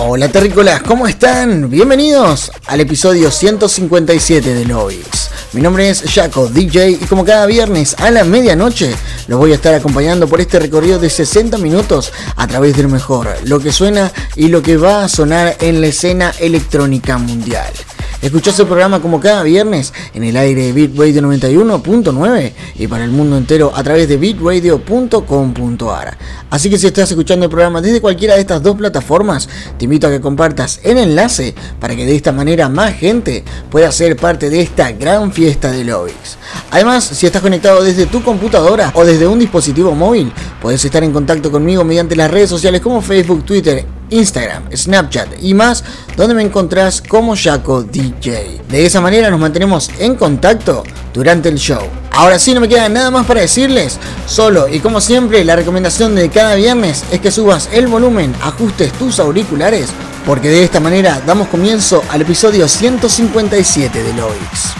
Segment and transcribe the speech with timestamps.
[0.00, 1.68] Hola terrícolas, ¿cómo están?
[1.68, 5.28] Bienvenidos al episodio 157 de Lovix.
[5.52, 8.94] Mi nombre es Jaco DJ y como cada viernes a la medianoche
[9.26, 12.90] los voy a estar acompañando por este recorrido de 60 minutos a través de lo
[12.90, 17.72] mejor, lo que suena y lo que va a sonar en la escena electrónica mundial.
[18.20, 23.04] Escuchás el programa como cada viernes en el aire de Beat Radio 91.9 y para
[23.04, 26.18] el mundo entero a través de beatradio.com.ar.
[26.50, 30.08] Así que si estás escuchando el programa desde cualquiera de estas dos plataformas, te invito
[30.08, 34.50] a que compartas el enlace para que de esta manera más gente pueda ser parte
[34.50, 36.38] de esta gran fiesta de Lovix.
[36.72, 41.12] Además, si estás conectado desde tu computadora o desde un dispositivo móvil, puedes estar en
[41.12, 45.84] contacto conmigo mediante las redes sociales como Facebook, Twitter, Instagram, Snapchat y más,
[46.16, 48.60] donde me encontrás como Jaco DJ.
[48.68, 51.82] De esa manera nos mantenemos en contacto durante el show.
[52.12, 53.98] Ahora sí, no me queda nada más para decirles.
[54.26, 58.92] Solo y como siempre, la recomendación de cada viernes es que subas el volumen, ajustes
[58.94, 59.90] tus auriculares,
[60.26, 64.74] porque de esta manera damos comienzo al episodio 157 de Loix.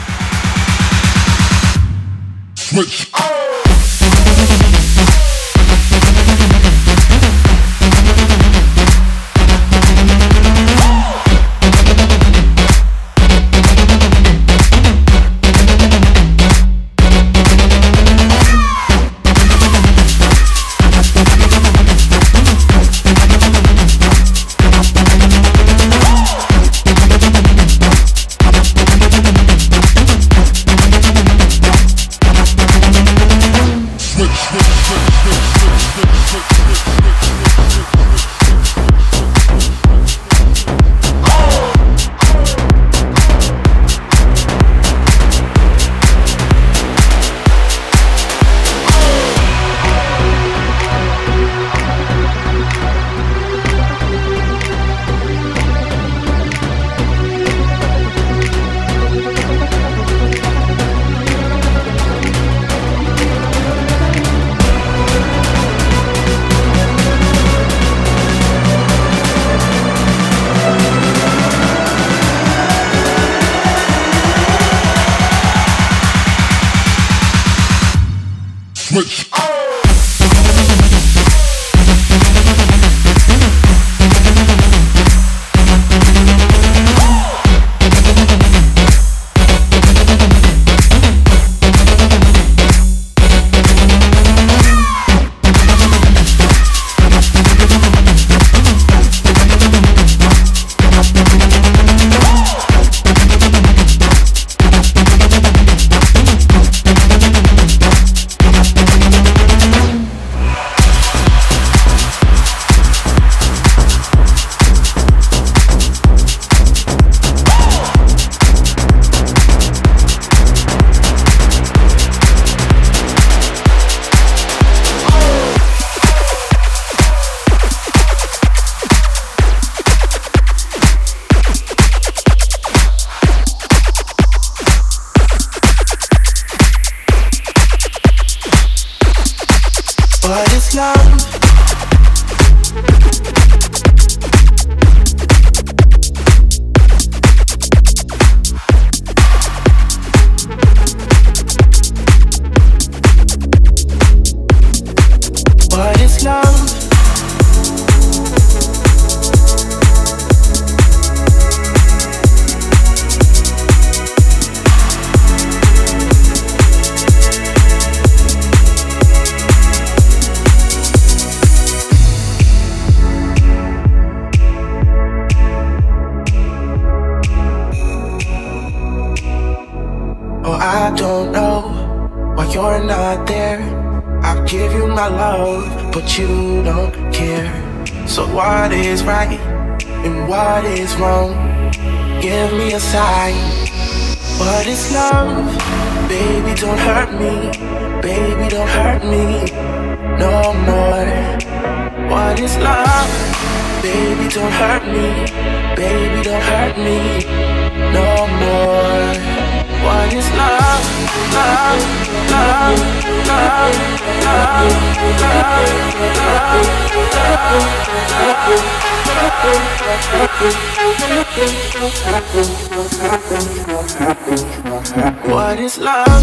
[225.24, 226.22] What is love?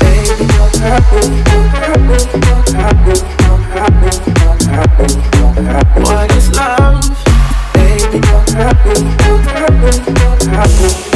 [0.00, 1.46] Baby, what happened?
[1.46, 3.22] What happened?
[3.46, 5.16] What happened?
[6.02, 7.04] What is love?
[7.72, 9.06] Baby, what happened?
[9.22, 10.18] What happened?
[10.18, 11.15] What happened?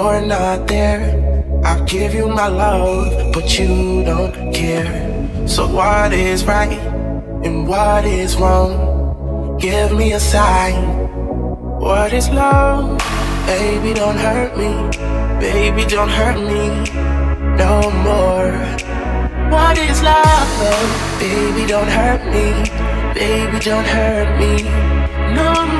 [0.00, 1.02] you're not there.
[1.62, 4.88] I give you my love, but you don't care.
[5.46, 6.80] So, what is right
[7.44, 8.72] and what is wrong?
[9.58, 10.76] Give me a sign.
[11.84, 12.98] What is love?
[13.46, 14.72] Baby, don't hurt me.
[15.46, 16.64] Baby, don't hurt me
[17.62, 17.74] no
[18.06, 18.52] more.
[19.52, 20.50] What is love?
[21.20, 22.46] Baby, don't hurt me.
[23.20, 24.52] Baby, don't hurt me
[25.36, 25.79] no more.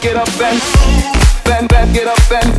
[0.00, 0.60] Get up, bend.
[1.44, 2.49] Bend, bend, get up, bend.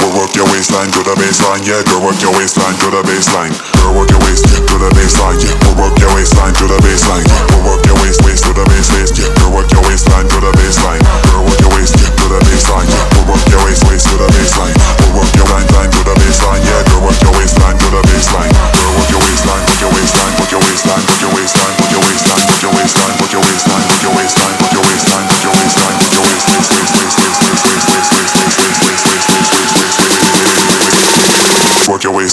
[0.00, 1.82] We'll work your waistline to the baseline, yeah.
[1.88, 3.52] Girl, work your waistline to the baseline.
[3.80, 5.54] Girl, work your waist to the baseline, yeah.
[5.64, 7.24] We'll work your waistline to the baseline.
[7.52, 9.30] We'll work your waist waist to the base waist, yeah.
[9.40, 11.02] Girl, work your waistline to the baseline.
[11.30, 13.04] Girl, work your waist to the baseline, yeah.
[13.14, 14.74] We'll work your waist waist to the baseline.
[15.00, 16.80] We'll work your line line to the baseline, yeah.
[16.88, 18.52] Girl, work your waistline to the baseline.
[18.76, 21.59] Girl, work your waistline, work your waistline, work your waistline, work your waistline,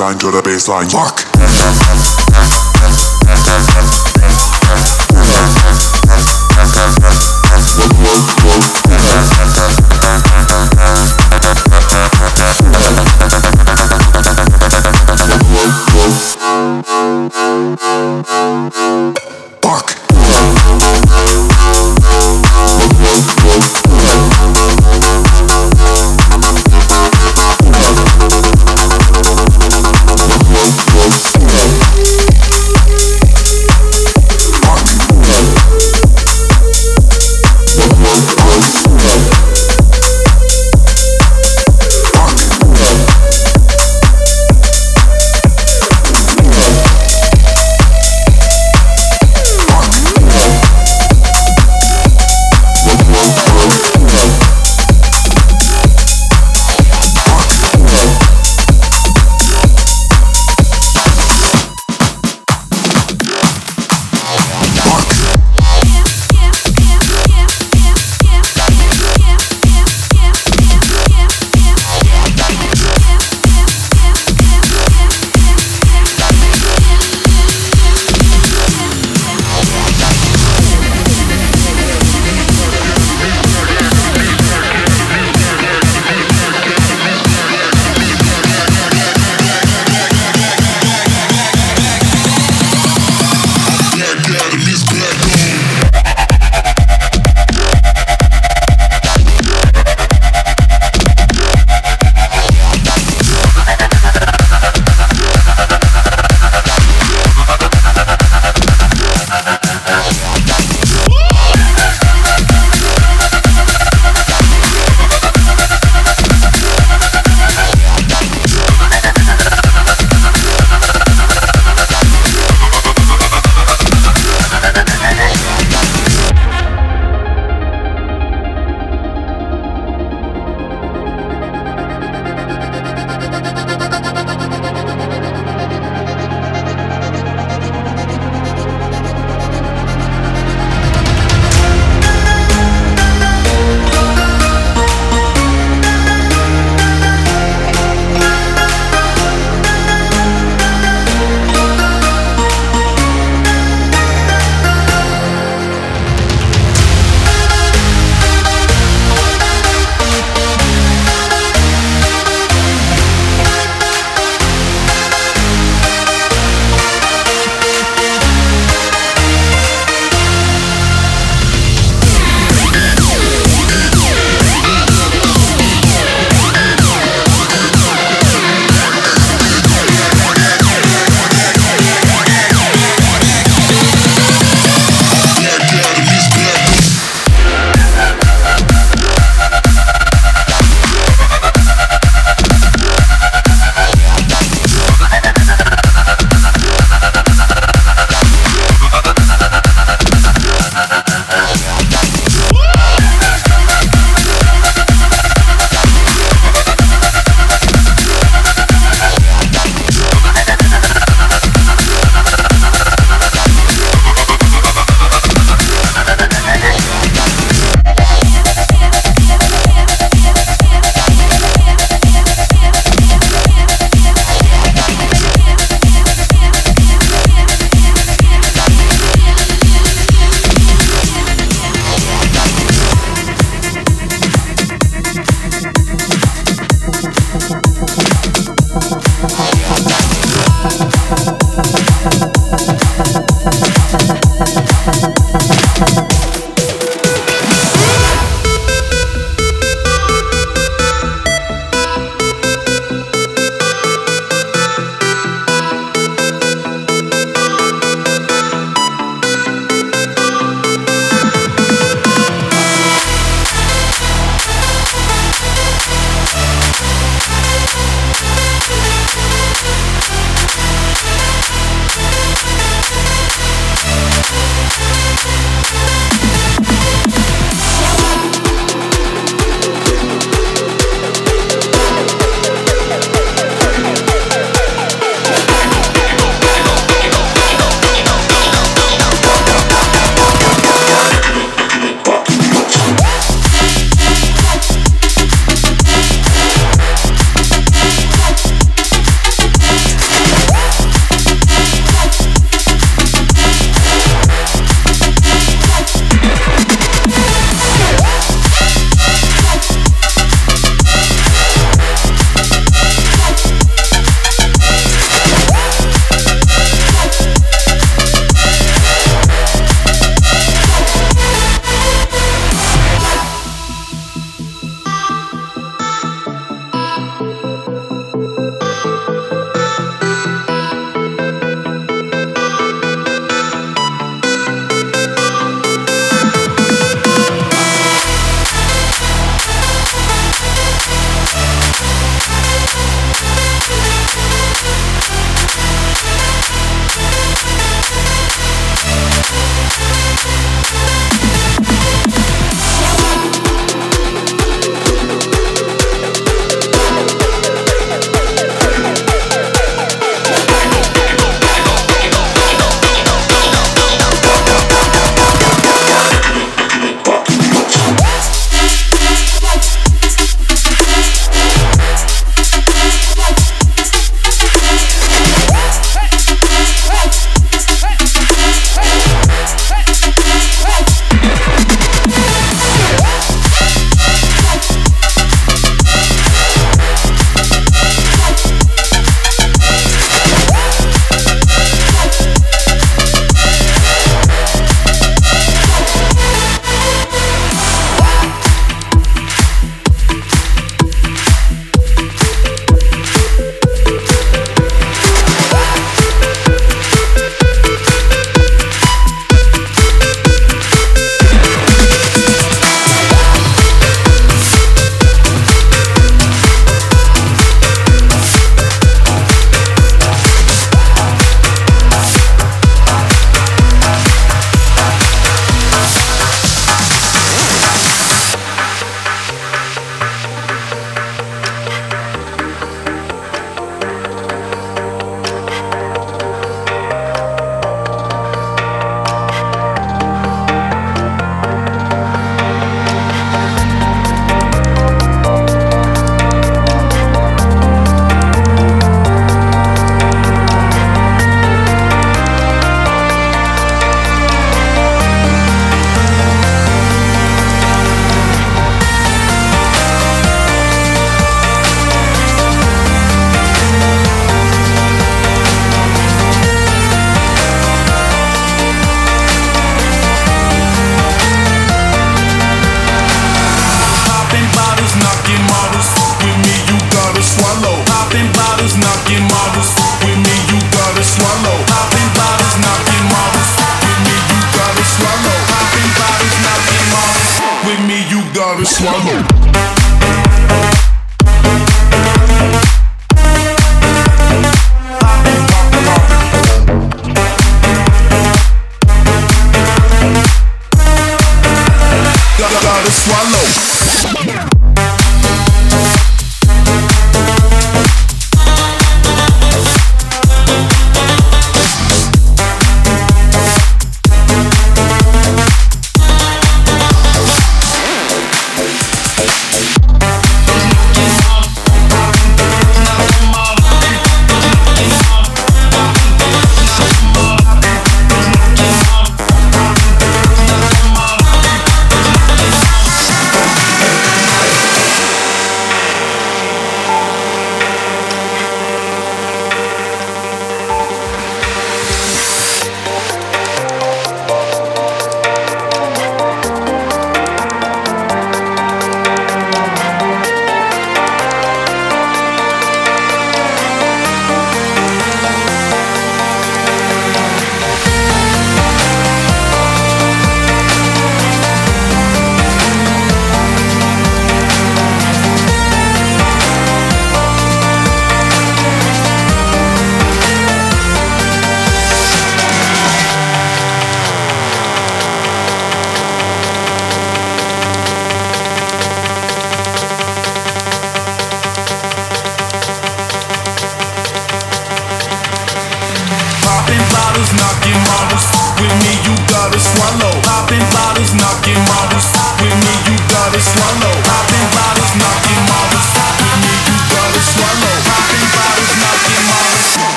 [0.00, 0.90] baseline, the baseline.
[0.90, 2.19] Fuck.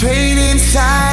[0.00, 1.07] pain inside.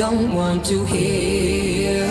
[0.00, 2.08] don't want to hear.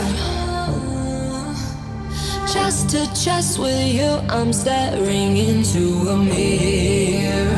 [2.53, 7.57] Chest to chest with you, I'm staring into a mirror.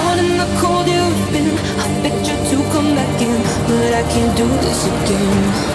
[0.00, 1.56] Out in the cold, you've been.
[1.78, 5.73] I begged you to come back in, but I can't do this again.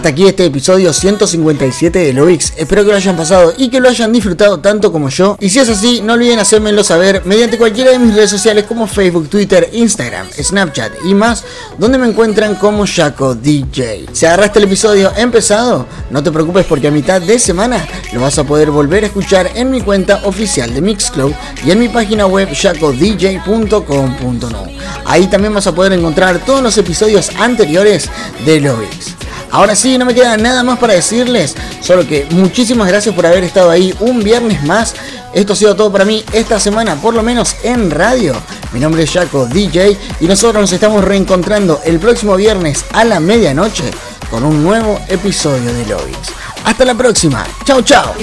[0.00, 2.54] Hasta aquí este episodio 157 de Lovix.
[2.56, 5.36] Espero que lo hayan pasado y que lo hayan disfrutado tanto como yo.
[5.38, 8.86] Y si es así, no olviden hacérmelo saber mediante cualquiera de mis redes sociales como
[8.86, 11.44] Facebook, Twitter, Instagram, Snapchat y más,
[11.76, 14.06] donde me encuentran como Jaco DJ.
[14.12, 18.38] Si agarraste el episodio empezado, no te preocupes porque a mitad de semana lo vas
[18.38, 22.24] a poder volver a escuchar en mi cuenta oficial de Mixcloud y en mi página
[22.24, 24.66] web jacodj.com.no.
[25.04, 28.08] Ahí también vas a poder encontrar todos los episodios anteriores
[28.46, 29.20] de Lovix.
[29.52, 33.44] Ahora sí, no me queda nada más para decirles, solo que muchísimas gracias por haber
[33.44, 34.94] estado ahí un viernes más.
[35.32, 38.34] Esto ha sido todo para mí esta semana, por lo menos en radio.
[38.72, 43.20] Mi nombre es Jaco DJ y nosotros nos estamos reencontrando el próximo viernes a la
[43.20, 43.90] medianoche
[44.30, 46.32] con un nuevo episodio de Lovix.
[46.64, 47.44] Hasta la próxima.
[47.64, 48.14] Chao, chao.